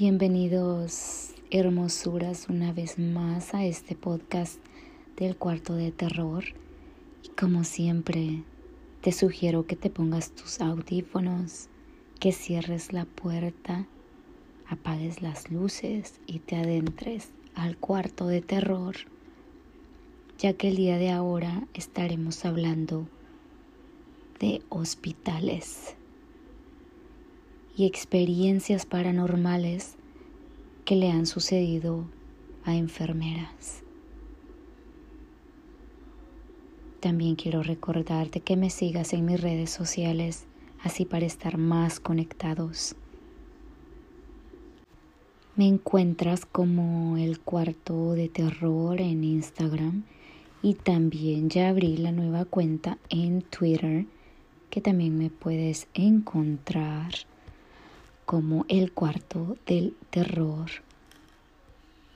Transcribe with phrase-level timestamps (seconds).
[0.00, 4.58] Bienvenidos hermosuras una vez más a este podcast
[5.18, 6.42] del cuarto de terror.
[7.22, 8.42] Y como siempre,
[9.02, 11.68] te sugiero que te pongas tus audífonos,
[12.18, 13.86] que cierres la puerta,
[14.66, 18.96] apagues las luces y te adentres al cuarto de terror,
[20.38, 23.06] ya que el día de ahora estaremos hablando
[24.38, 25.94] de hospitales
[27.80, 29.96] y experiencias paranormales
[30.84, 32.04] que le han sucedido
[32.62, 33.82] a enfermeras.
[37.00, 40.44] También quiero recordarte que me sigas en mis redes sociales,
[40.82, 42.96] así para estar más conectados.
[45.56, 50.04] Me encuentras como el cuarto de terror en Instagram
[50.60, 54.04] y también ya abrí la nueva cuenta en Twitter
[54.68, 57.29] que también me puedes encontrar
[58.30, 60.70] como el cuarto del terror.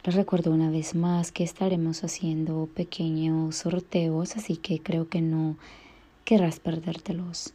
[0.05, 5.57] Les recuerdo una vez más que estaremos haciendo pequeños sorteos, así que creo que no
[6.25, 7.53] querrás perdértelos.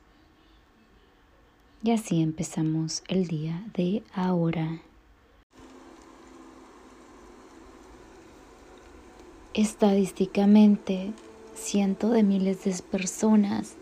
[1.85, 4.81] Y así empezamos el día de ahora.
[9.53, 11.13] Estadísticamente,
[11.55, 13.75] cientos de miles de personas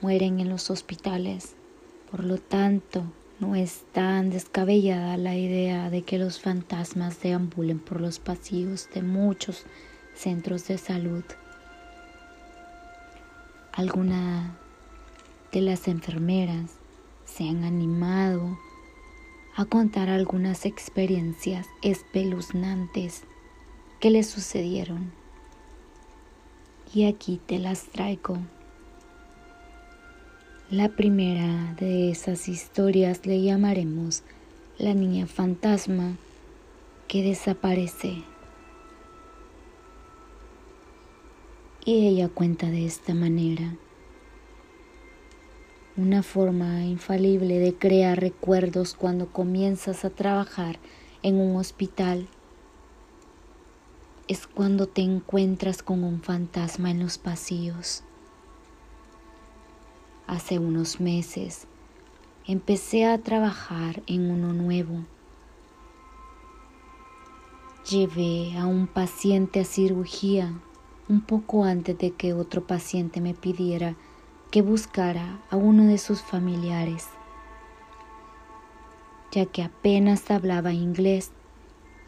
[0.00, 1.54] mueren en los hospitales.
[2.10, 3.04] Por lo tanto,
[3.40, 9.02] no es tan descabellada la idea de que los fantasmas deambulen por los pasillos de
[9.02, 9.64] muchos
[10.14, 11.24] centros de salud.
[13.72, 14.52] Algunas
[15.52, 16.72] de las enfermeras
[17.24, 18.56] se han animado
[19.56, 23.24] a contar algunas experiencias espeluznantes
[24.00, 25.12] que les sucedieron.
[26.92, 28.38] Y aquí te las traigo.
[30.70, 34.22] La primera de esas historias le llamaremos
[34.78, 36.16] la niña fantasma
[37.06, 38.22] que desaparece.
[41.84, 43.76] Y ella cuenta de esta manera.
[45.98, 50.78] Una forma infalible de crear recuerdos cuando comienzas a trabajar
[51.22, 52.26] en un hospital
[54.28, 58.02] es cuando te encuentras con un fantasma en los pasillos.
[60.26, 61.66] Hace unos meses
[62.46, 65.04] empecé a trabajar en uno nuevo.
[67.90, 70.54] Llevé a un paciente a cirugía
[71.10, 73.96] un poco antes de que otro paciente me pidiera
[74.50, 77.08] que buscara a uno de sus familiares,
[79.30, 81.32] ya que apenas hablaba inglés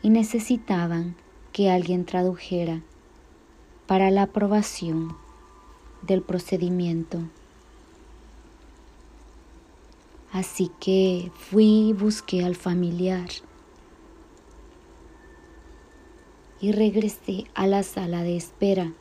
[0.01, 1.17] y necesitaban
[1.53, 2.81] que alguien tradujera
[3.87, 5.15] para la aprobación
[6.01, 7.19] del procedimiento.
[10.37, 13.31] Así que fui y busqué al familiar
[16.61, 18.93] y regresé a la sala de espera.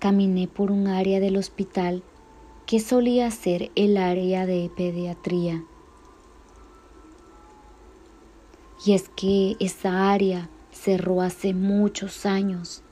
[0.00, 2.02] Caminé por un área del hospital
[2.66, 5.64] que solía ser el área de pediatría.
[8.84, 12.82] Y es que esa área cerró hace muchos años.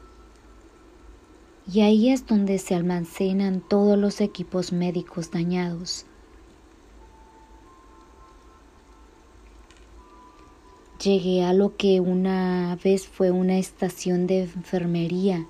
[1.66, 6.06] Y ahí es donde se almacenan todos los equipos médicos dañados.
[11.04, 15.46] Llegué a lo que una vez fue una estación de enfermería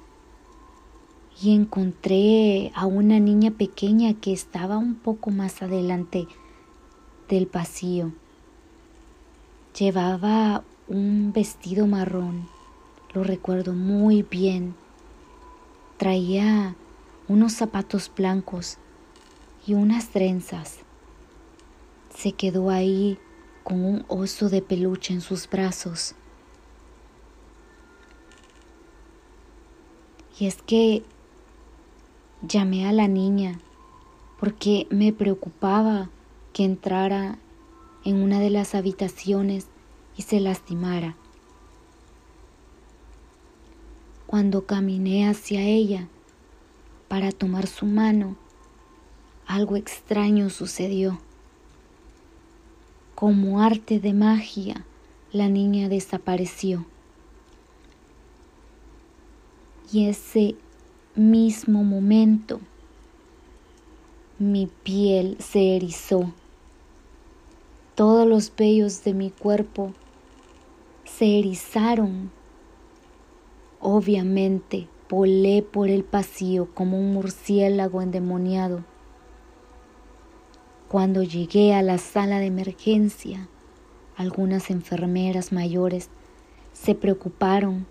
[1.41, 6.27] y encontré a una niña pequeña que estaba un poco más adelante
[7.29, 8.11] del pasillo.
[9.79, 12.49] Llevaba un vestido marrón,
[13.13, 14.75] lo recuerdo muy bien.
[15.99, 16.75] Traía
[17.29, 18.79] unos zapatos blancos
[19.65, 20.81] y unas trenzas.
[22.13, 23.21] Se quedó ahí
[23.65, 26.15] con un oso de peluche en sus brazos.
[30.39, 31.03] Y es que
[32.43, 33.59] llamé a la niña
[34.39, 36.11] porque me preocupaba
[36.53, 37.39] que entrara
[38.05, 39.69] en una de las habitaciones
[40.17, 41.17] y se lastimara.
[44.27, 46.09] Cuando caminé hacia ella
[47.09, 48.37] para tomar su mano,
[49.47, 51.19] algo extraño sucedió.
[53.15, 54.85] Como arte de magia,
[55.33, 56.85] la niña desapareció.
[59.93, 60.57] Y ese
[61.15, 62.61] mismo momento,
[64.41, 66.33] mi piel se erizó.
[67.95, 69.93] Todos los vellos de mi cuerpo
[71.05, 72.33] se erizaron.
[73.79, 78.83] Obviamente, volé por el pasillo como un murciélago endemoniado
[80.95, 83.49] cuando llegué a la sala de emergencia,
[84.17, 86.09] algunas enfermeras mayores
[86.73, 87.85] se preocuparon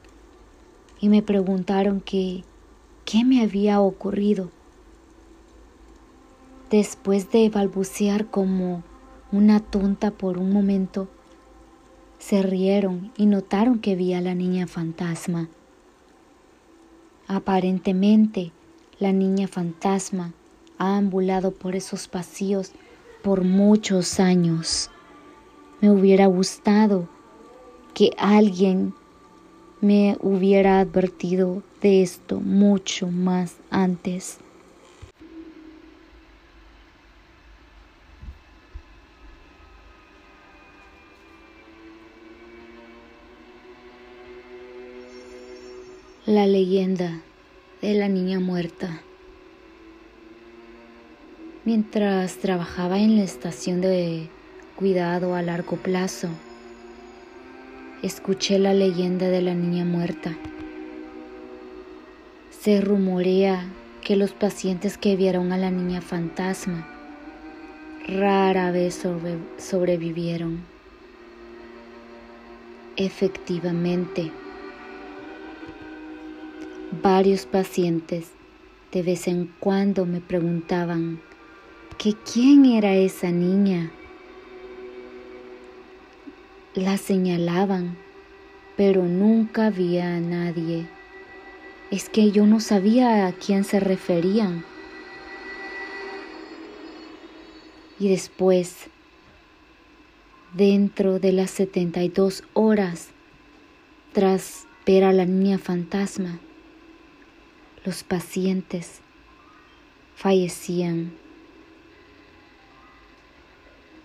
[1.02, 2.46] y me preguntaron que
[3.04, 4.52] qué me había ocurrido.
[6.72, 8.84] Después de balbucear como
[9.34, 11.10] una tonta por un momento,
[12.20, 15.50] se rieron y notaron que vi a la niña fantasma.
[17.28, 18.54] Aparentemente,
[18.98, 20.32] la niña fantasma
[20.78, 22.72] ha ambulado por esos pasillos
[23.24, 24.92] por muchos años.
[25.82, 27.08] Me hubiera gustado
[27.94, 28.94] que alguien
[29.82, 34.38] me hubiera advertido de esto mucho más antes.
[46.26, 47.22] La leyenda
[47.82, 49.02] de la niña muerta.
[51.66, 54.30] Mientras trabajaba en la estación de
[54.76, 56.28] cuidado a largo plazo,
[58.02, 60.36] escuché la leyenda de la niña muerta.
[62.52, 63.66] Se rumorea
[64.02, 66.88] que los pacientes que vieron a la niña fantasma
[68.08, 69.02] rara vez
[69.58, 70.62] sobrevivieron.
[72.98, 74.32] Efectivamente,
[77.02, 78.28] Varios pacientes
[78.92, 81.20] de vez en cuando me preguntaban
[81.98, 83.92] que quién era esa niña.
[86.76, 87.98] La señalaban,
[88.76, 90.88] pero nunca había a nadie.
[91.92, 94.66] Es que yo no sabía a quién se referían.
[98.00, 98.88] Y después,
[100.54, 103.10] dentro de las 72 horas,
[104.14, 106.40] tras ver a la niña fantasma,
[107.86, 109.02] los pacientes
[110.16, 111.23] fallecían.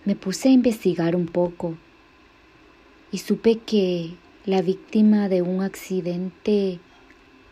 [0.09, 1.77] Me puse a investigar un poco
[3.11, 6.79] y supe que la víctima de un accidente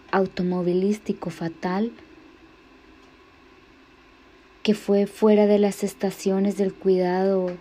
[0.09, 1.91] automovilístico fatal
[4.63, 7.55] que fue fuera de las estaciones del cuidado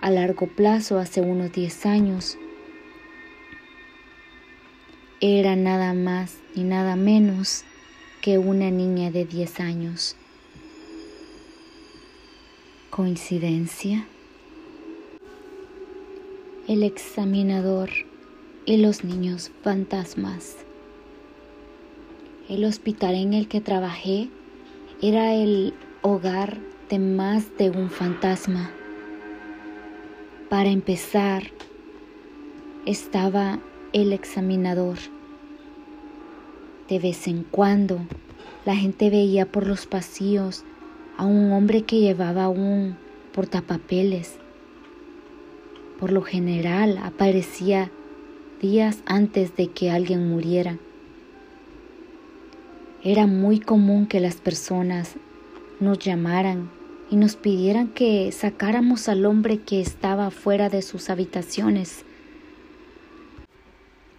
[0.00, 2.36] a largo plazo hace unos 10 años
[5.20, 7.62] era nada más y nada menos
[8.22, 10.16] que una niña de 10 años.
[12.94, 14.06] ¿Coincidencia?
[16.68, 17.90] El examinador
[18.66, 20.58] y los niños fantasmas.
[22.48, 24.28] El hospital en el que trabajé
[25.02, 28.70] era el hogar de más de un fantasma.
[30.48, 31.50] Para empezar,
[32.86, 33.58] estaba
[33.92, 34.98] el examinador
[36.88, 37.98] de vez en cuando
[38.64, 40.64] la gente veía por los pasillos
[41.16, 42.96] a un hombre que llevaba un
[43.32, 44.36] portapapeles.
[45.98, 47.90] Por lo general aparecía
[48.60, 50.78] días antes de que alguien muriera.
[53.02, 55.14] Era muy común que las personas
[55.80, 56.70] nos llamaran
[57.10, 62.04] y nos pidieran que sacáramos al hombre que estaba fuera de sus habitaciones.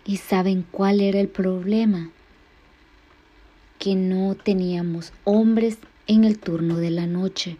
[0.06, 2.12] ¿Y saben cuál era el problema?
[3.80, 5.77] que no teníamos hombres
[6.07, 7.57] en el turno de la noche.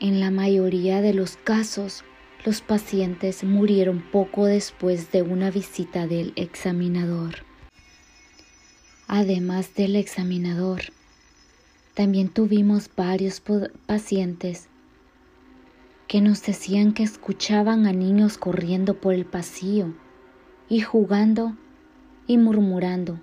[0.00, 2.04] En la mayoría de los casos,
[2.44, 7.44] los pacientes murieron poco después de una visita del examinador.
[9.06, 10.82] Además del examinador,
[11.94, 13.40] también tuvimos varios
[13.86, 14.68] pacientes
[16.08, 19.94] que nos decían que escuchaban a niños corriendo por el pasillo
[20.68, 21.56] y jugando
[22.26, 23.20] y murmurando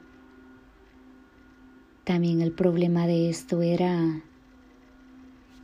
[2.04, 4.22] también el problema de esto era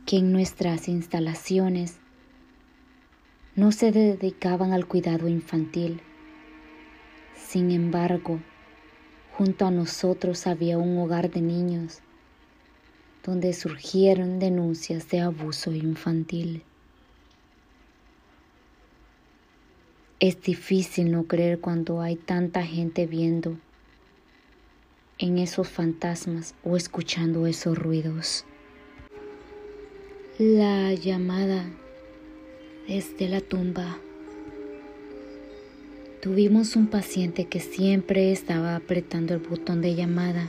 [0.06, 1.98] que en nuestras instalaciones
[3.56, 6.00] no se dedicaban al cuidado infantil.
[7.36, 8.40] Sin embargo,
[9.36, 12.00] junto a nosotros había un hogar de niños
[13.22, 16.62] donde surgieron denuncias de abuso infantil.
[20.20, 23.58] Es difícil no creer cuando hay tanta gente viendo
[25.20, 28.46] en esos fantasmas o escuchando esos ruidos.
[30.38, 31.66] La llamada
[32.88, 33.98] desde la tumba.
[36.22, 40.48] Tuvimos un paciente que siempre estaba apretando el botón de llamada.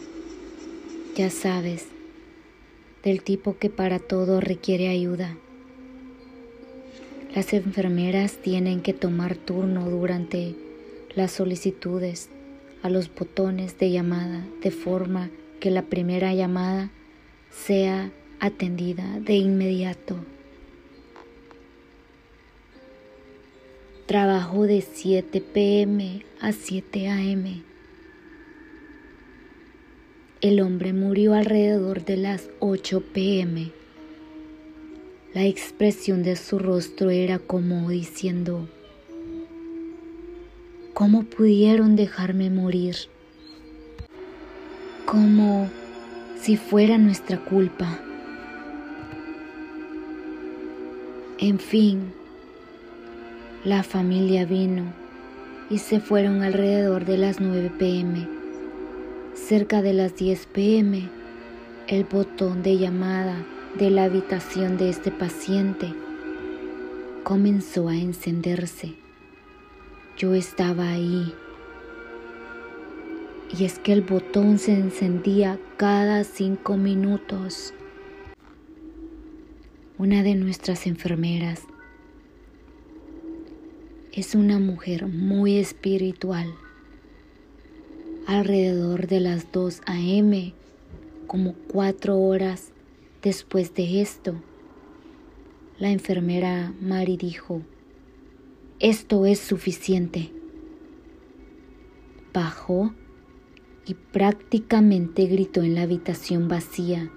[1.17, 1.87] Ya sabes,
[3.03, 5.35] del tipo que para todo requiere ayuda.
[7.35, 10.55] Las enfermeras tienen que tomar turno durante
[11.13, 12.29] las solicitudes
[12.83, 16.91] a los botones de llamada de forma que la primera llamada
[17.49, 20.17] sea atendida de inmediato.
[24.11, 27.63] trabajó de 7 pm a 7 am.
[30.41, 33.71] El hombre murió alrededor de las 8 pm.
[35.33, 38.67] La expresión de su rostro era como diciendo,
[41.01, 42.95] ¿cómo pudieron dejarme morir?
[45.07, 45.67] Como
[46.39, 47.97] si fuera nuestra culpa.
[51.39, 52.13] En fin,
[53.63, 54.93] la familia vino
[55.71, 58.27] y se fueron alrededor de las 9 pm.
[59.33, 61.09] Cerca de las 10 pm,
[61.87, 63.43] el botón de llamada
[63.79, 65.95] de la habitación de este paciente
[67.23, 69.00] comenzó a encenderse.
[70.17, 71.33] Yo estaba ahí.
[73.57, 77.73] Y es que el botón se encendía cada cinco minutos.
[79.97, 81.63] Una de nuestras enfermeras
[84.13, 86.53] es una mujer muy espiritual.
[88.27, 90.53] Alrededor de las 2 a.m.,
[91.27, 92.71] como cuatro horas
[93.21, 94.35] después de esto,
[95.79, 97.61] la enfermera Mari dijo,
[98.81, 100.31] esto es suficiente.
[102.33, 102.93] Bajó
[103.85, 107.09] y prácticamente gritó en la habitación vacía,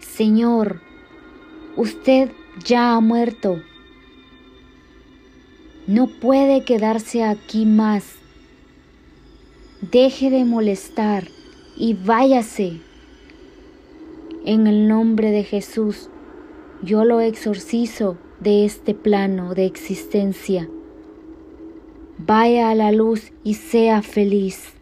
[0.00, 0.80] Señor,
[1.78, 2.32] Usted
[2.64, 3.62] ya ha muerto.
[5.86, 8.16] No puede quedarse aquí más.
[9.92, 11.28] Deje de molestar
[11.76, 12.80] y váyase.
[14.44, 16.10] En el nombre de Jesús,
[16.82, 20.68] yo lo exorcizo de este plano de existencia.
[22.18, 24.74] Vaya a la luz y sea feliz.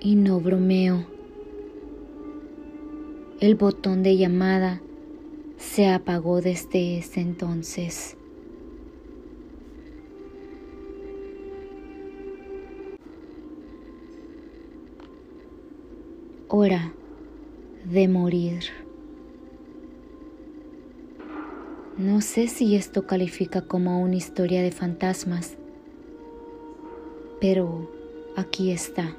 [0.00, 1.18] Y no bromeo
[3.40, 4.80] el botón de llamada
[5.58, 8.16] se apagó desde ese entonces.
[16.48, 16.92] Hora
[17.84, 18.87] de morir.
[21.98, 25.56] No sé si esto califica como una historia de fantasmas,
[27.40, 27.90] pero
[28.36, 29.16] aquí está.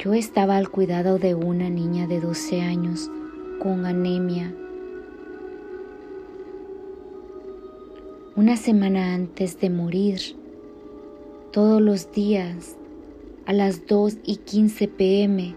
[0.00, 3.08] Yo estaba al cuidado de una niña de 12 años
[3.60, 4.52] con anemia.
[8.34, 10.18] Una semana antes de morir,
[11.52, 12.76] todos los días,
[13.46, 15.54] a las 2 y 15 pm,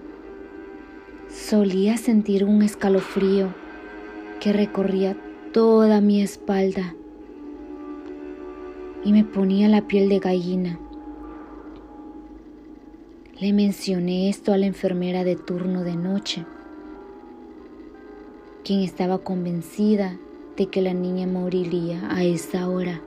[1.29, 3.53] solía sentir un escalofrío
[4.39, 5.17] que recorría
[5.51, 6.95] toda mi espalda
[9.03, 10.79] y me ponía la piel de gallina.
[13.39, 16.45] Le mencioné esto a la enfermera de turno de noche,
[18.63, 20.17] quien estaba convencida
[20.57, 23.01] de que la niña moriría a esa hora.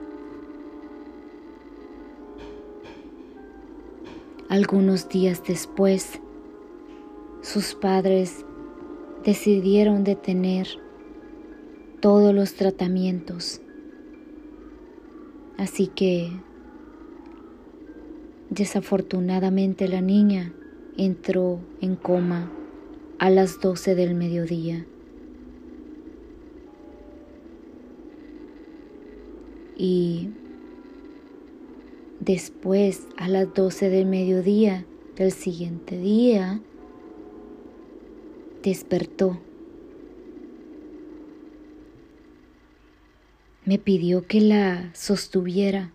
[4.47, 6.19] Algunos días después,
[7.41, 8.45] sus padres
[9.23, 10.67] decidieron detener
[11.99, 13.61] todos los tratamientos.
[15.57, 16.31] Así que
[18.51, 20.51] Desafortunadamente la niña
[20.97, 22.51] entró en coma
[23.17, 24.85] a las 12 del mediodía.
[29.77, 30.31] Y
[32.19, 36.59] después a las 12 del mediodía del siguiente día
[38.63, 39.39] despertó.
[43.65, 45.91] Me pidió que la sostuviera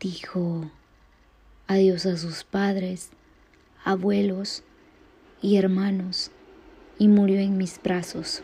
[0.00, 0.70] dijo
[1.66, 3.10] adiós a sus padres,
[3.84, 4.62] abuelos
[5.42, 6.30] y hermanos
[6.98, 8.42] y murió en mis brazos.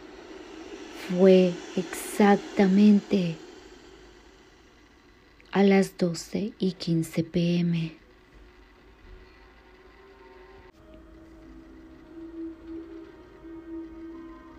[1.08, 3.36] Fue exactamente
[5.52, 8.03] a las 12 y 15 pm.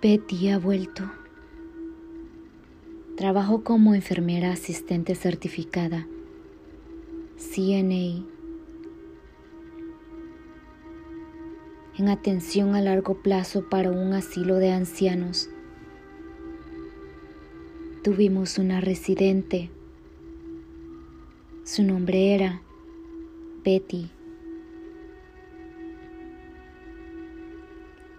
[0.07, 1.01] Betty ha vuelto.
[3.17, 6.05] Trabajo como enfermera asistente certificada
[7.39, 8.23] CNA
[11.97, 15.49] en atención a largo plazo para un asilo de ancianos.
[18.03, 19.71] Tuvimos una residente.
[21.63, 22.61] Su nombre era
[23.63, 24.11] Betty.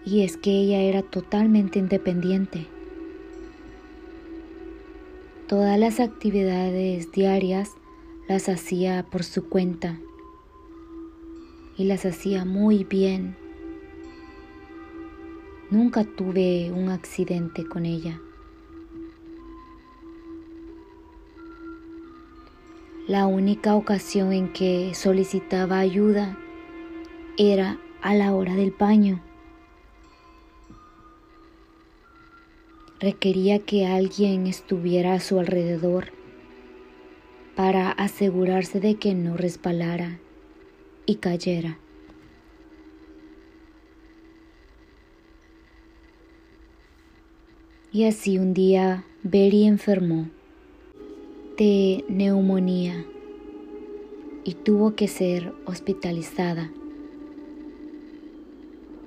[0.06, 2.66] Y es que ella era totalmente independiente.
[5.48, 7.72] Todas las actividades diarias
[8.28, 10.00] las hacía por su cuenta
[11.76, 13.36] y las hacía muy bien.
[15.70, 18.20] Nunca tuve un accidente con ella.
[23.08, 26.38] La única ocasión en que solicitaba ayuda
[27.36, 29.20] era a la hora del baño.
[32.98, 36.12] Requería que alguien estuviera a su alrededor
[37.54, 40.18] para asegurarse de que no resbalara
[41.04, 41.78] y cayera.
[47.92, 50.30] Y así un día Berry enfermó
[51.58, 53.04] de neumonía
[54.44, 56.70] y tuvo que ser hospitalizada.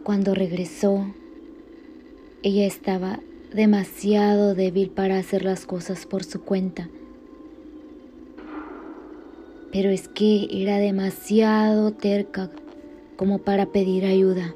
[0.03, 1.05] Cuando regresó,
[2.43, 3.19] ella estaba
[3.53, 6.89] demasiado débil para hacer las cosas por su cuenta.
[9.72, 12.50] Pero es que era demasiado terca
[13.15, 14.53] como para pedir ayuda.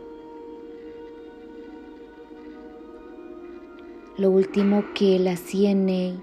[4.17, 6.21] Lo último que la CNA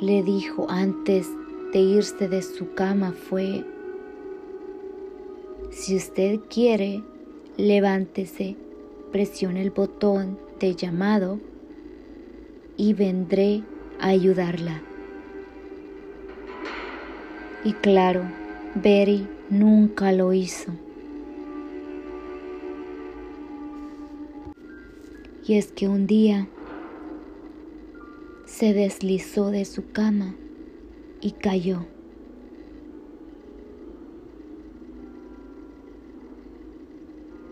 [0.00, 1.28] le dijo antes
[1.72, 3.64] de irse de su cama fue,
[5.70, 7.02] si usted quiere,
[7.56, 8.56] levántese,
[9.12, 11.38] presione el botón llamado
[12.76, 13.62] y vendré
[14.00, 14.82] a ayudarla.
[17.64, 18.22] Y claro,
[18.74, 20.72] Betty nunca lo hizo.
[25.46, 26.48] Y es que un día
[28.46, 30.34] se deslizó de su cama
[31.20, 31.86] y cayó.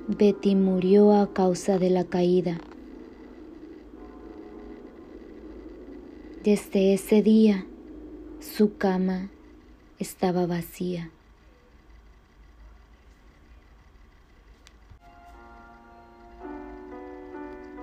[0.08, 2.58] Betty murió a causa de la caída.
[6.44, 7.66] Desde ese día,
[8.40, 9.28] su cama
[10.00, 11.08] estaba vacía.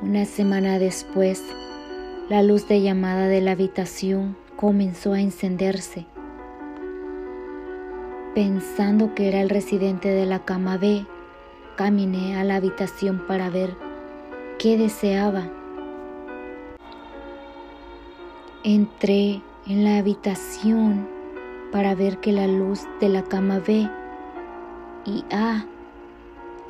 [0.02, 1.42] Una semana después,
[2.28, 6.06] la luz de llamada de la habitación comenzó a encenderse.
[8.36, 11.06] Pensando que era el residente de la cama B,
[11.78, 13.74] caminé a la habitación para ver
[14.58, 15.59] qué deseaba.
[18.64, 21.08] Entré en la habitación
[21.72, 23.90] para ver que la luz de la cama B
[25.06, 25.66] y A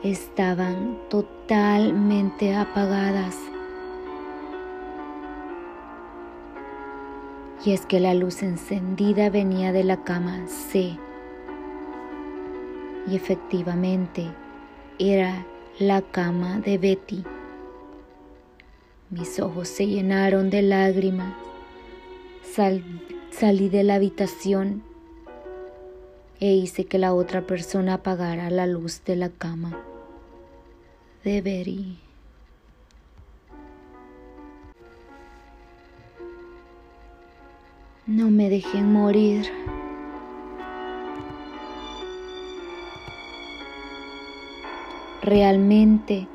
[0.04, 3.36] estaban totalmente apagadas.
[7.66, 10.98] y es que la luz encendida venía de la cama C.
[13.08, 14.28] Y efectivamente
[14.98, 15.46] era
[15.78, 17.24] la cama de Betty.
[19.10, 21.34] Mis ojos se llenaron de lágrimas.
[22.56, 24.84] Salí de la habitación
[26.40, 29.78] e hice que la otra persona apagara la luz de la cama
[31.24, 32.00] de Betty.
[38.08, 39.46] No me dejen morir.
[45.22, 46.28] Realmente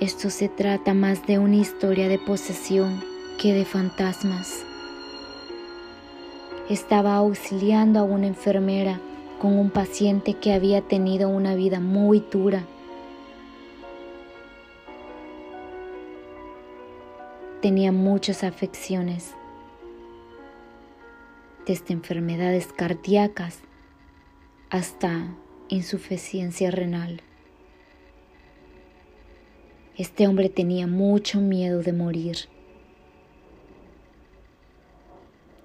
[0.00, 3.02] esto se trata más de una historia de posesión
[3.40, 4.66] que de fantasmas.
[6.68, 8.98] Estaba auxiliando a una enfermera
[9.40, 12.64] con un paciente que había tenido una vida muy dura.
[17.62, 19.34] Tenía muchas afecciones
[21.66, 23.60] desde enfermedades cardíacas
[24.68, 25.28] hasta
[25.68, 27.20] insuficiencia renal.
[29.96, 32.55] Este hombre tenía mucho miedo de morir.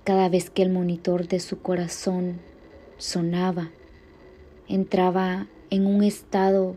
[0.04, 2.40] Cada vez que el monitor de su corazón
[2.98, 3.70] sonaba,
[4.68, 6.76] entraba en un estado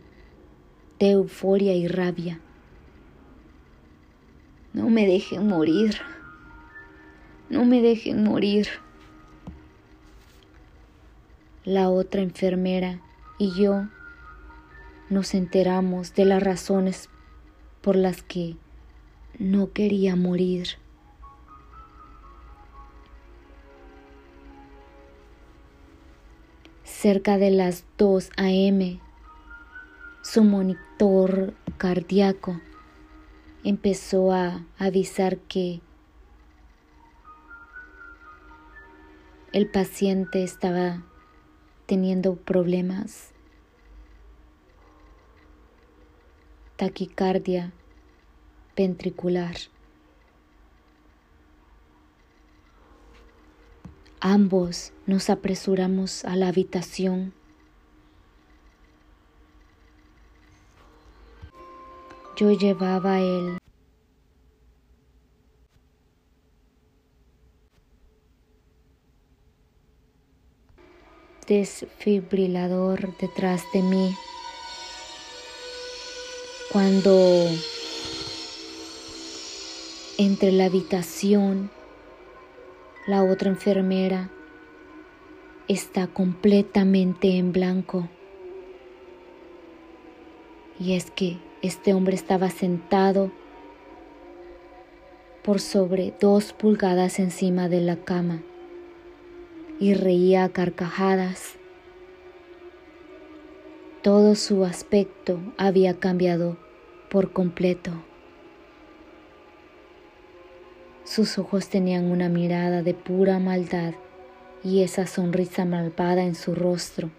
[0.98, 2.40] de euforia y rabia.
[4.72, 5.96] No me dejen morir.
[7.48, 8.68] No me dejen morir
[11.64, 13.00] la otra enfermera
[13.38, 13.88] y yo
[15.08, 17.08] nos enteramos de las razones
[17.80, 18.56] por las que
[19.38, 20.78] no quería morir.
[27.04, 28.98] Cerca de las 2 a.m.,
[30.22, 32.62] su monitor cardíaco
[33.62, 35.82] empezó a avisar que
[39.52, 41.02] el paciente estaba
[41.84, 43.34] teniendo problemas,
[46.76, 47.74] taquicardia
[48.74, 49.56] ventricular.
[54.26, 57.34] Ambos nos apresuramos a la habitación.
[62.36, 63.58] yo llevaba el
[71.46, 74.16] desfibrilador detrás de mí.
[76.72, 77.46] Cuando
[80.18, 81.70] entre la habitación,
[83.06, 84.30] la otra enfermera
[85.68, 88.08] está completamente en blanco.
[90.80, 93.30] Y es que este hombre estaba sentado
[95.42, 98.42] por sobre dos pulgadas encima de la cama
[99.78, 101.56] y reía a carcajadas.
[104.02, 106.56] Todo su aspecto había cambiado
[107.10, 107.92] por completo.
[111.04, 113.92] Sus ojos tenían una mirada de pura maldad
[114.62, 117.10] y esa sonrisa malvada en su rostro.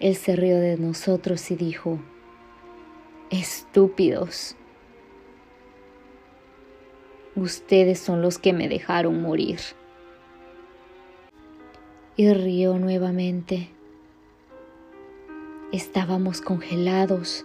[0.00, 2.00] Él se rió de nosotros y dijo,
[3.30, 4.56] Estúpidos,
[7.36, 9.60] ustedes son los que me dejaron morir.
[12.16, 13.70] Y rió nuevamente.
[15.72, 17.44] Estábamos congelados.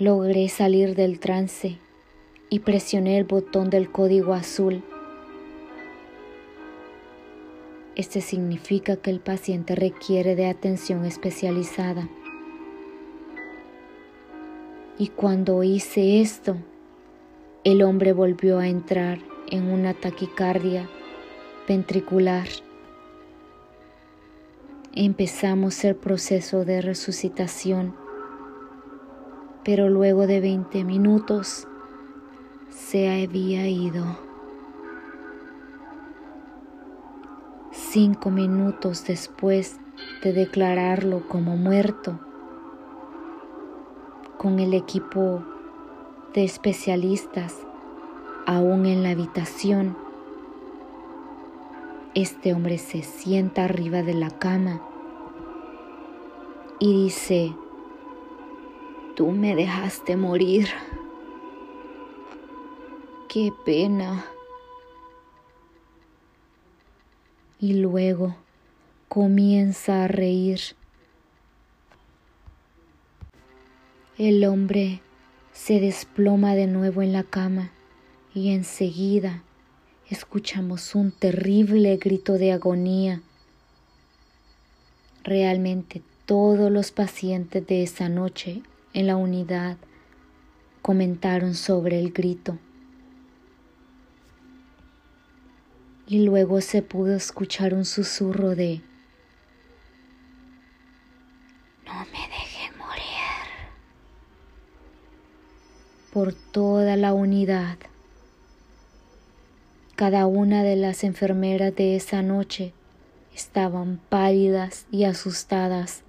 [0.00, 1.78] Logré salir del trance
[2.50, 4.82] y presioné el botón del código azul.
[7.94, 12.08] Este significa que el paciente requiere de atención especializada.
[14.98, 16.56] Y cuando hice esto,
[17.62, 20.90] el hombre volvió a entrar en una taquicardia
[21.68, 22.48] ventricular.
[24.92, 27.94] Empezamos el proceso de resucitación,
[29.64, 31.66] pero luego de 20 minutos
[32.68, 34.04] se había ido.
[37.70, 39.78] Cinco minutos después
[40.22, 42.18] de declararlo como muerto,
[44.36, 45.42] con el equipo
[46.34, 47.56] de especialistas
[48.46, 49.96] aún en la habitación.
[52.14, 54.82] Este hombre se sienta arriba de la cama
[56.78, 57.54] y dice,
[59.14, 60.68] tú me dejaste morir.
[63.28, 64.26] Qué pena.
[67.60, 68.36] Y luego
[69.08, 70.60] comienza a reír.
[74.18, 75.00] El hombre
[75.52, 77.70] se desploma de nuevo en la cama
[78.34, 79.42] y enseguida
[80.10, 83.22] escuchamos un terrible grito de agonía.
[85.22, 88.62] Realmente todos los pacientes de esa noche
[88.94, 89.76] en la unidad
[90.80, 92.58] comentaron sobre el grito.
[96.06, 98.82] Y luego se pudo escuchar un susurro de
[101.86, 103.02] No me dejen morir
[106.12, 107.78] por toda la unidad.
[109.96, 112.72] Cada una de las enfermeras de esa noche
[113.34, 116.02] estaban pálidas y asustadas.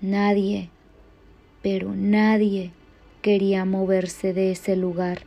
[0.00, 0.70] Nadie,
[1.60, 2.72] pero nadie
[3.20, 5.22] quería moverse de ese lugar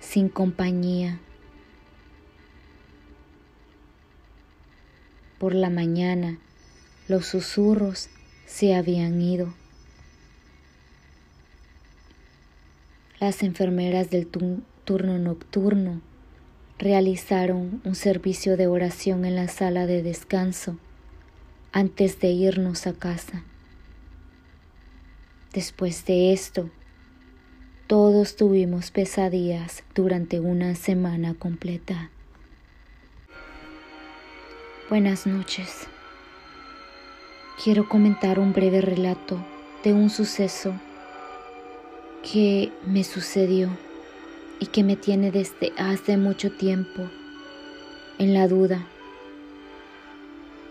[0.00, 1.18] sin compañía.
[5.38, 6.38] Por la mañana
[7.08, 8.10] los susurros
[8.44, 9.54] se habían ido.
[13.18, 16.02] Las enfermeras del turno nocturno
[16.78, 20.78] realizaron un servicio de oración en la sala de descanso
[21.72, 23.44] antes de irnos a casa.
[25.52, 26.70] Después de esto,
[27.88, 32.10] todos tuvimos pesadillas durante una semana completa.
[34.88, 35.88] Buenas noches.
[37.64, 39.44] Quiero comentar un breve relato
[39.82, 40.72] de un suceso
[42.22, 43.70] que me sucedió
[44.60, 47.10] y que me tiene desde hace mucho tiempo
[48.18, 48.86] en la duda.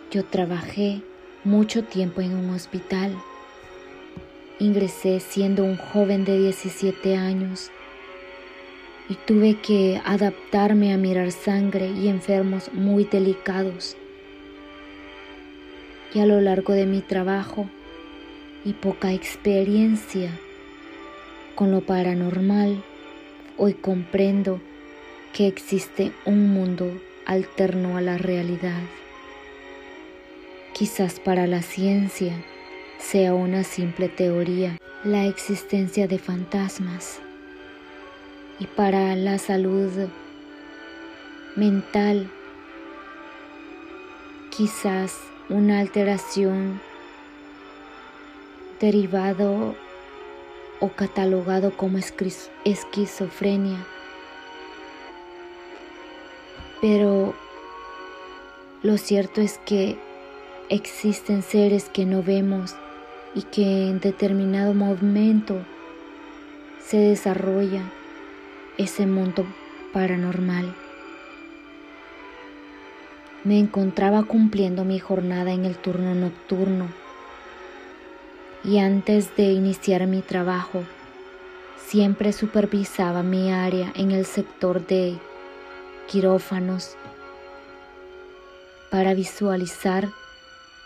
[0.10, 1.02] Yo trabajé
[1.44, 3.14] mucho tiempo en un hospital.
[4.62, 7.72] Ingresé siendo un joven de 17 años
[9.08, 13.96] y tuve que adaptarme a mirar sangre y enfermos muy delicados.
[16.14, 17.70] Y a lo largo de mi trabajo
[18.66, 20.38] y poca experiencia,
[21.56, 22.84] con lo paranormal,
[23.58, 24.60] hoy comprendo
[25.32, 26.92] que existe un mundo
[27.26, 28.82] alterno a la realidad.
[30.74, 32.34] Quizás para la ciencia
[33.00, 37.20] sea una simple teoría la existencia de fantasmas
[38.60, 39.90] y para la salud
[41.56, 42.30] mental
[44.56, 46.82] quizás una alteración
[48.82, 49.76] derivado
[50.82, 53.86] o catalogado como esquizofrenia.
[56.82, 57.34] Pero
[58.84, 59.98] lo cierto es que
[60.70, 62.76] existen seres que no vemos
[63.36, 65.58] y que en determinado momento
[66.84, 67.84] se desarrolla
[68.78, 69.46] ese mundo
[69.94, 70.74] paranormal.
[73.44, 76.88] Me encontraba cumpliendo mi jornada en el turno nocturno
[78.64, 80.84] y antes de iniciar mi trabajo
[81.86, 85.18] siempre supervisaba mi área en el sector de
[86.08, 86.96] quirófanos
[88.92, 90.10] para visualizar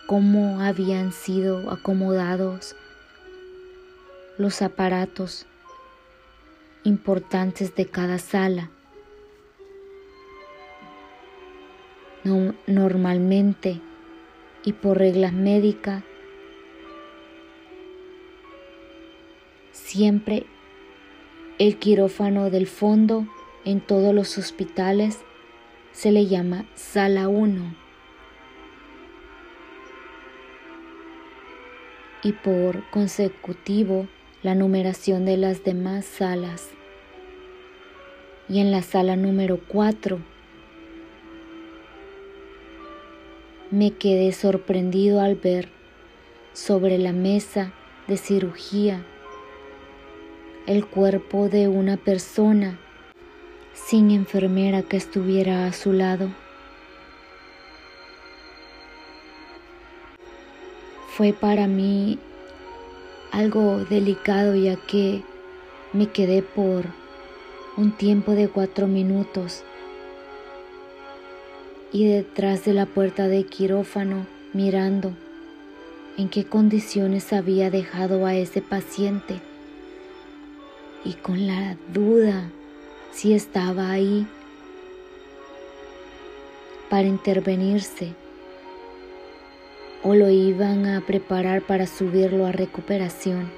[0.05, 2.75] cómo habían sido acomodados
[4.37, 5.45] los aparatos
[6.83, 8.69] importantes de cada sala.
[12.67, 13.81] normalmente
[14.63, 16.03] y por reglas médicas,
[19.73, 20.45] siempre
[21.59, 23.27] el quirófano del fondo
[23.65, 25.19] en todos los hospitales
[25.91, 27.82] se le llama sala 1
[32.23, 34.07] y por consecutivo
[34.41, 36.69] la numeración de las demás salas.
[38.49, 40.19] Y en la sala número 4
[43.71, 45.69] me quedé sorprendido al ver
[46.53, 47.73] sobre la mesa
[48.07, 49.03] de cirugía
[50.67, 52.79] el cuerpo de una persona
[53.73, 56.42] sin enfermera que estuviera a su lado.
[61.15, 62.17] Fue para mí
[63.31, 65.21] algo delicado ya que
[65.93, 66.85] me quedé por
[67.77, 69.63] un tiempo de cuatro minutos.
[71.91, 75.13] Y detrás de la puerta de quirófano mirando
[76.17, 79.39] en qué condiciones había dejado a ese paciente.
[81.05, 82.49] Y con la duda
[83.11, 84.25] si estaba ahí
[86.89, 88.15] para intervenirse
[90.03, 93.49] o lo iban a preparar para subirlo a recuperación.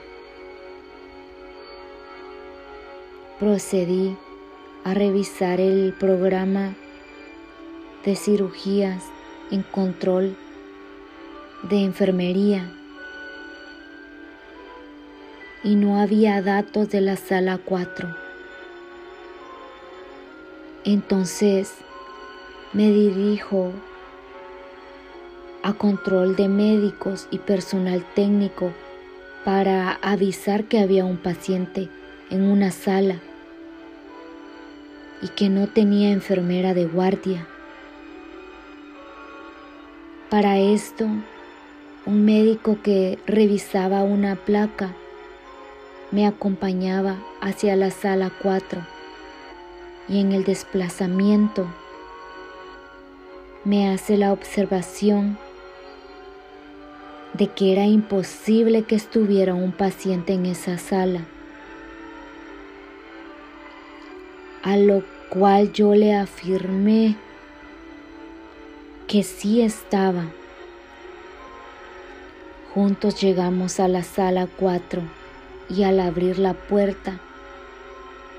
[3.39, 4.15] Procedí
[4.83, 6.75] a revisar el programa
[8.05, 9.03] de cirugías
[9.51, 10.37] en control
[11.63, 12.71] de enfermería
[15.63, 18.15] y no había datos de la sala 4.
[20.83, 21.73] Entonces
[22.73, 23.73] me dirijo
[25.65, 28.71] a control de médicos y personal técnico
[29.43, 31.89] para avisar que había un paciente
[32.29, 33.15] en una sala
[35.23, 37.47] y que no tenía enfermera de guardia.
[40.29, 41.07] Para esto,
[42.05, 44.93] un médico que revisaba una placa
[46.11, 48.85] me acompañaba hacia la sala 4
[50.09, 51.65] y en el desplazamiento
[53.63, 55.39] me hace la observación
[57.37, 61.21] de que era imposible que estuviera un paciente en esa sala,
[64.63, 67.17] a lo cual yo le afirmé
[69.07, 70.23] que sí estaba.
[72.73, 75.01] Juntos llegamos a la sala 4
[75.69, 77.19] y al abrir la puerta,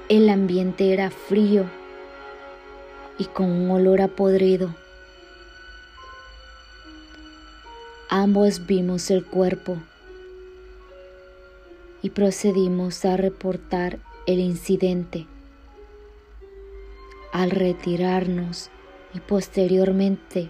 [0.09, 1.65] el ambiente era frío
[3.19, 4.86] y con un olor a podrido.
[8.19, 9.77] Ambos vimos el cuerpo
[12.01, 15.27] y procedimos a reportar el incidente.
[17.35, 18.71] Al retirarnos
[19.13, 20.49] y posteriormente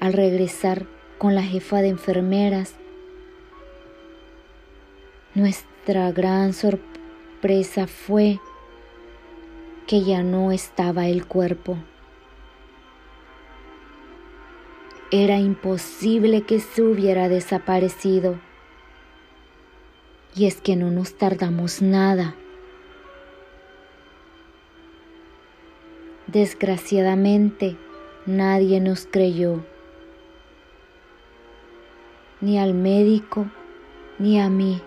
[0.00, 2.74] al regresar con la jefa de enfermeras,
[5.36, 8.40] nuestra gran sorpresa fue
[9.86, 11.78] que ya no estaba el cuerpo.
[15.14, 18.40] Era imposible que se hubiera desaparecido.
[20.34, 22.34] Y es que no nos tardamos nada.
[26.28, 27.76] Desgraciadamente,
[28.24, 29.62] nadie nos creyó.
[32.40, 33.50] Ni al médico,
[34.18, 34.80] ni a mí.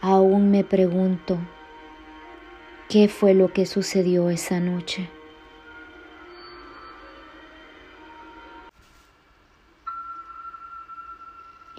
[0.00, 1.36] Aún me pregunto,
[2.88, 5.10] ¿qué fue lo que sucedió esa noche?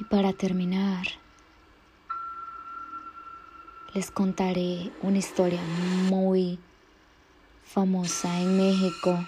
[0.10, 1.06] para terminar,
[3.94, 5.62] les contaré una historia
[6.10, 6.60] muy
[7.64, 9.26] famosa en México.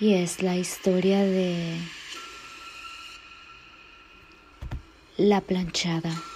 [0.00, 1.78] Y es la historia de
[5.18, 6.29] la planchada.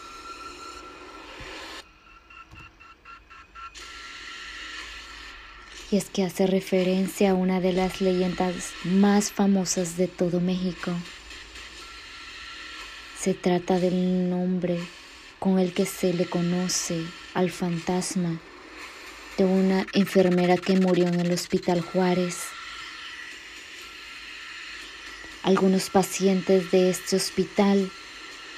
[5.94, 10.90] Es que hace referencia a una de las leyendas más famosas de todo México.
[13.16, 14.80] Se trata del nombre
[15.38, 17.00] con el que se le conoce
[17.34, 18.40] al fantasma
[19.38, 22.38] de una enfermera que murió en el Hospital Juárez.
[25.44, 27.88] Algunos pacientes de este hospital,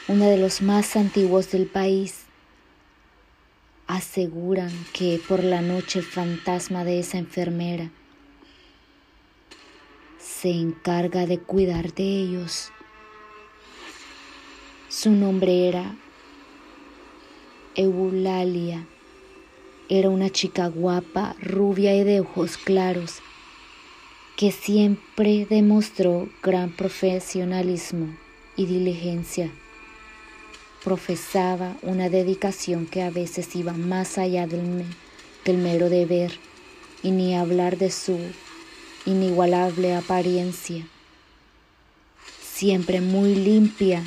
[0.09, 2.26] uno de los más antiguos del país,
[3.87, 7.91] aseguran que por la noche el fantasma de esa enfermera
[10.19, 12.71] se encarga de cuidar de ellos.
[14.89, 15.97] Su nombre era
[17.75, 18.87] Eulalia.
[19.89, 23.21] Era una chica guapa, rubia y de ojos claros
[24.37, 28.15] que siempre demostró gran profesionalismo
[28.57, 29.51] y diligencia.
[30.87, 34.85] Profesaba una dedicación que a veces iba más allá del,
[35.45, 36.31] del mero deber
[37.03, 38.17] y ni hablar de su
[39.05, 40.87] inigualable apariencia.
[42.41, 44.05] Siempre muy limpia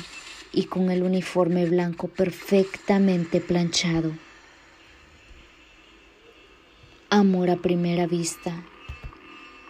[0.54, 4.12] y con el uniforme blanco perfectamente planchado.
[7.10, 8.64] Amor a primera vista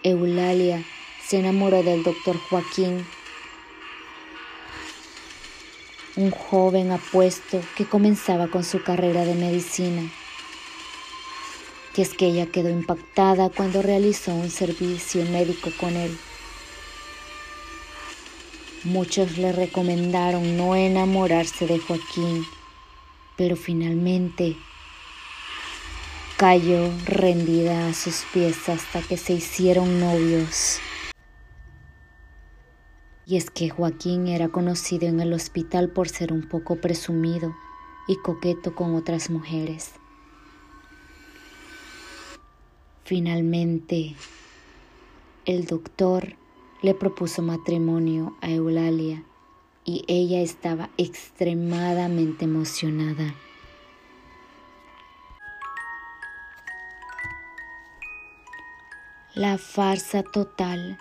[0.03, 0.81] Eulalia
[1.27, 3.05] se enamoró del doctor Joaquín,
[6.21, 10.03] un joven apuesto que comenzaba con su carrera de medicina.
[11.95, 16.17] Y es que ella quedó impactada cuando realizó un servicio médico con él.
[18.83, 22.45] Muchos le recomendaron no enamorarse de Joaquín,
[23.35, 24.55] pero finalmente
[26.37, 30.79] cayó rendida a sus pies hasta que se hicieron novios.
[33.31, 37.55] Y es que Joaquín era conocido en el hospital por ser un poco presumido
[38.05, 39.93] y coqueto con otras mujeres.
[43.05, 44.17] Finalmente,
[45.45, 46.35] el doctor
[46.81, 49.23] le propuso matrimonio a Eulalia
[49.85, 53.33] y ella estaba extremadamente emocionada.
[59.35, 60.97] La farsa total,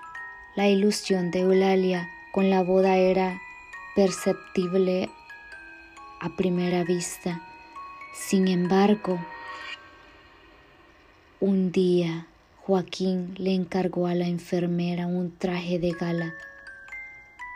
[0.55, 3.41] la ilusión de Eulalia con la boda era
[3.97, 5.11] perceptible
[6.21, 7.43] a primera vista.
[8.15, 9.19] Sin embargo,
[11.41, 12.27] un día
[12.59, 16.35] Joaquín le encargó a la enfermera un traje de gala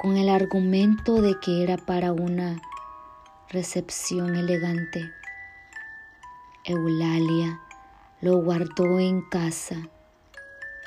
[0.00, 2.60] con el argumento de que era para una
[3.50, 5.10] recepción elegante.
[6.64, 7.60] Eulalia
[8.20, 9.76] lo guardó en casa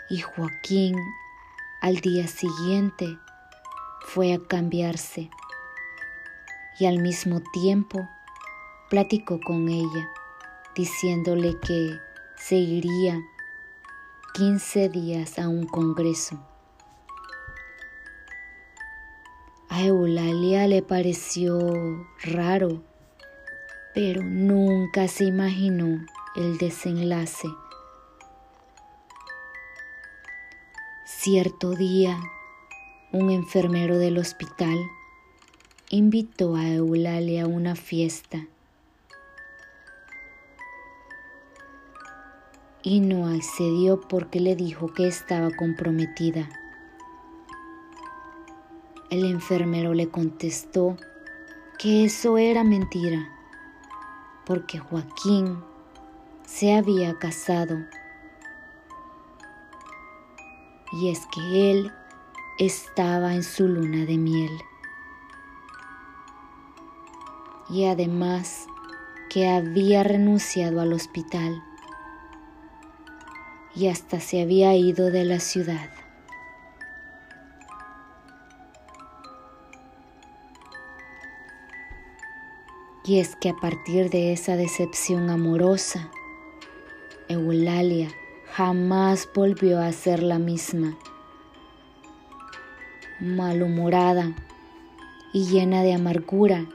[0.09, 0.95] y Joaquín
[1.81, 3.17] al día siguiente
[4.07, 5.29] fue a cambiarse
[6.79, 8.07] y al mismo tiempo
[8.89, 10.09] platicó con ella
[10.75, 11.99] diciéndole que
[12.37, 13.21] se iría
[14.33, 16.39] 15 días a un congreso.
[19.67, 22.81] A Eulalia le pareció raro,
[23.93, 26.05] pero nunca se imaginó
[26.37, 27.49] el desenlace.
[31.03, 32.17] Cierto día,
[33.13, 34.77] un enfermero del hospital
[35.89, 38.45] invitó a Eulalia a una fiesta
[42.83, 46.49] y no accedió porque le dijo que estaba comprometida.
[49.09, 50.97] El enfermero le contestó
[51.79, 53.29] que eso era mentira,
[54.45, 55.63] porque Joaquín
[56.45, 57.77] se había casado
[60.91, 61.91] y es que él
[62.57, 64.51] estaba en su luna de miel.
[67.69, 68.67] Y además
[69.29, 71.61] que había renunciado al hospital
[73.75, 75.89] y hasta se había ido de la ciudad.
[83.05, 86.09] Y es que a partir de esa decepción amorosa,
[87.29, 88.09] Eulalia
[88.51, 90.97] jamás volvió a ser la misma.
[93.19, 94.35] Malhumorada
[95.33, 96.67] y llena de amargura,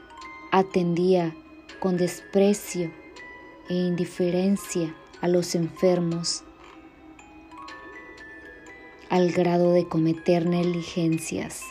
[0.51, 1.33] atendía
[1.79, 2.91] con desprecio
[3.69, 6.43] e indiferencia a los enfermos,
[9.09, 11.61] al grado de cometer negligencias.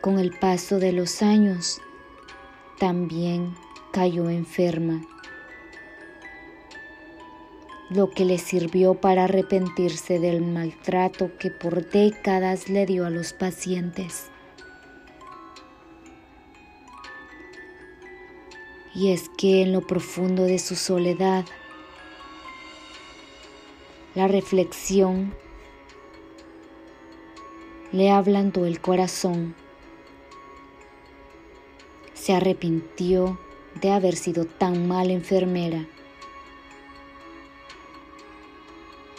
[0.00, 1.80] Con el paso de los años,
[2.78, 3.54] también
[3.92, 5.02] cayó enferma
[7.90, 13.32] lo que le sirvió para arrepentirse del maltrato que por décadas le dio a los
[13.32, 14.30] pacientes.
[18.94, 21.46] Y es que en lo profundo de su soledad,
[24.14, 25.34] la reflexión
[27.92, 29.54] le ablandó el corazón.
[32.12, 33.38] Se arrepintió
[33.80, 35.86] de haber sido tan mala enfermera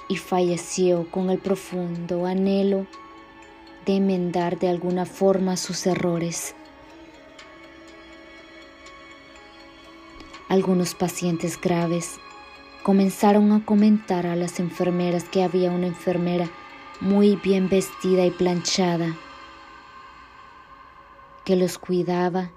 [0.09, 2.85] y falleció con el profundo anhelo
[3.85, 6.55] de enmendar de alguna forma sus errores.
[10.49, 12.19] Algunos pacientes graves
[12.83, 16.49] comenzaron a comentar a las enfermeras que había una enfermera
[16.99, 19.15] muy bien vestida y planchada
[21.45, 22.51] que los cuidaba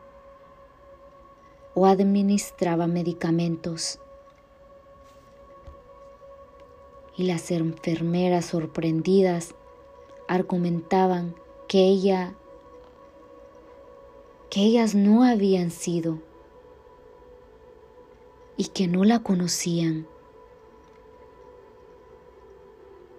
[1.74, 4.01] o administraba medicamentos.
[7.22, 9.54] Y las enfermeras sorprendidas
[10.26, 11.36] argumentaban
[11.68, 12.34] que ella
[14.50, 16.18] que ellas no habían sido
[18.56, 20.08] y que no la conocían.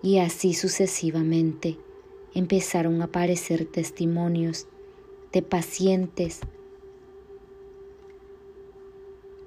[0.02, 1.78] Y así sucesivamente
[2.34, 4.68] empezaron a aparecer testimonios
[5.32, 6.42] de pacientes.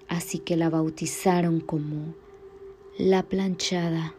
[0.08, 2.14] Así que la bautizaron como
[2.96, 4.14] la planchada.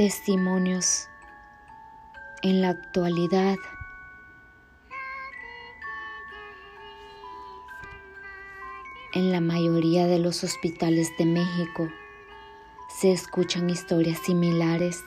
[0.00, 1.10] Testimonios
[2.40, 3.56] en la actualidad
[9.12, 11.90] En la mayoría de los hospitales de México
[12.88, 15.04] se escuchan historias similares.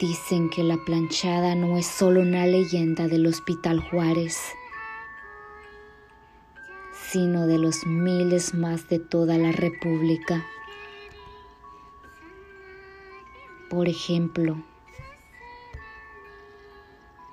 [0.00, 4.40] Dicen que la planchada no es solo una leyenda del Hospital Juárez,
[7.10, 10.42] sino de los miles más de toda la República.
[13.68, 14.62] Por ejemplo,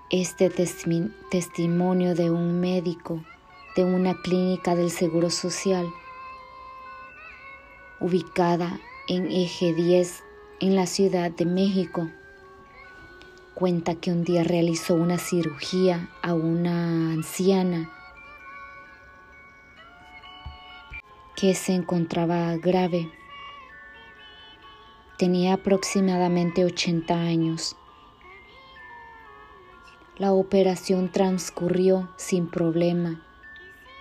[0.10, 3.24] este testimonio de un médico
[3.76, 5.88] de una clínica del Seguro Social
[8.00, 10.24] ubicada en Eje 10
[10.60, 12.10] en la Ciudad de México.
[13.54, 17.92] Cuenta que un día realizó una cirugía a una anciana
[21.36, 23.12] que se encontraba grave.
[25.18, 27.76] Tenía aproximadamente 80 años.
[30.18, 33.24] La operación transcurrió sin problema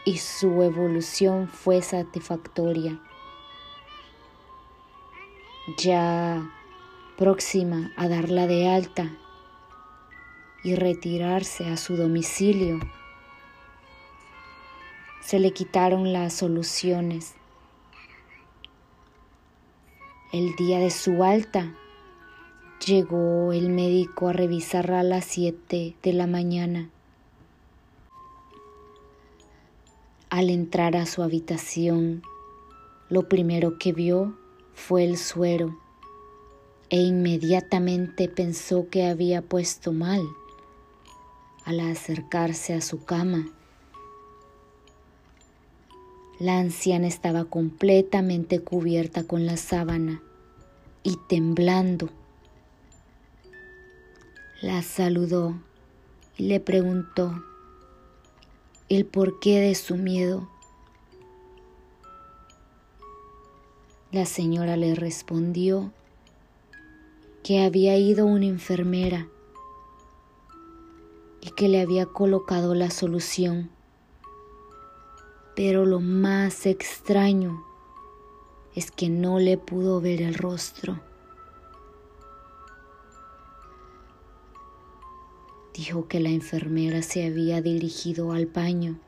[0.04, 3.00] y su evolución fue satisfactoria.
[5.76, 6.50] Ya
[7.16, 9.16] próxima a darla de alta
[10.64, 12.80] y retirarse a su domicilio,
[15.20, 17.36] se le quitaron las soluciones.
[20.32, 21.74] El día de su alta,
[22.86, 26.88] llegó el médico a revisarla a las 7 de la mañana.
[30.30, 32.22] Al entrar a su habitación,
[33.10, 34.34] lo primero que vio
[34.72, 35.78] fue el suero
[36.88, 40.22] e inmediatamente pensó que había puesto mal
[41.66, 43.52] al acercarse a su cama.
[46.38, 50.22] La anciana estaba completamente cubierta con la sábana
[51.02, 52.08] y temblando.
[54.60, 55.54] La saludó
[56.36, 57.44] y le preguntó
[58.88, 60.48] el porqué de su miedo.
[64.10, 65.92] La señora le respondió
[67.42, 69.28] que había ido una enfermera
[71.40, 73.70] y que le había colocado la solución.
[75.54, 77.64] Pero lo más extraño
[78.74, 81.00] es que no le pudo ver el rostro.
[85.74, 88.98] Dijo que la enfermera se había dirigido al baño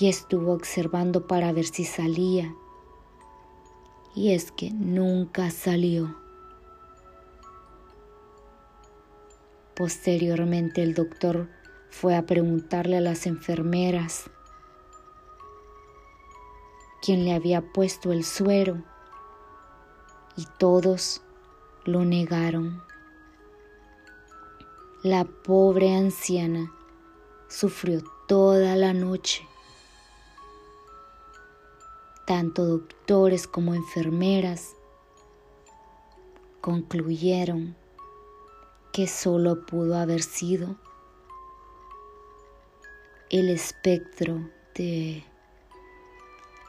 [0.00, 2.54] y estuvo observando para ver si salía.
[4.14, 6.16] Y es que nunca salió.
[9.74, 11.48] Posteriormente el doctor
[11.90, 14.30] fue a preguntarle a las enfermeras
[17.02, 18.82] quién le había puesto el suero
[20.36, 21.22] y todos
[21.84, 22.82] lo negaron.
[25.02, 26.72] La pobre anciana
[27.48, 29.46] sufrió toda la noche.
[32.26, 34.74] Tanto doctores como enfermeras
[36.60, 37.74] concluyeron
[38.92, 40.76] que solo pudo haber sido
[43.30, 45.22] el espectro de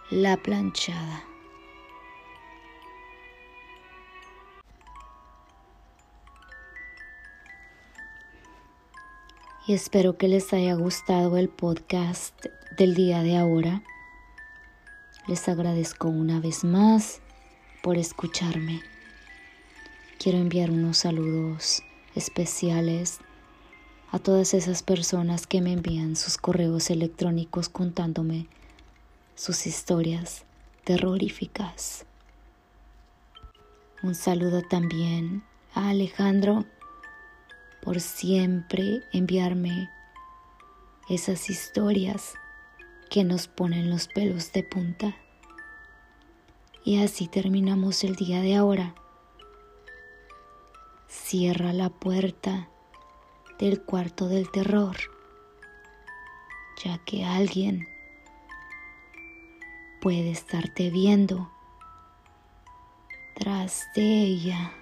[0.10, 1.24] la planchada.
[9.68, 12.34] Y espero que les haya gustado el podcast
[12.76, 13.84] del día de ahora.
[15.28, 17.22] Les agradezco una vez más
[17.84, 18.82] por escucharme.
[20.18, 21.84] Quiero enviar unos saludos
[22.16, 23.20] especiales
[24.12, 28.48] a todas esas personas que me envían sus correos electrónicos contándome
[29.36, 30.46] sus historias
[30.84, 32.06] terroríficas.
[34.02, 35.44] Un saludo también
[35.74, 36.66] a Alejandro
[37.82, 39.90] por siempre enviarme
[41.08, 42.34] esas historias
[43.10, 45.16] que nos ponen los pelos de punta.
[46.84, 48.96] Y así terminamos el día de ahora.
[51.08, 52.70] Cierra la puerta
[53.60, 54.96] del cuarto del terror,
[56.84, 57.88] ya que alguien
[60.02, 61.52] puede estarte viendo
[63.36, 64.79] tras de ella.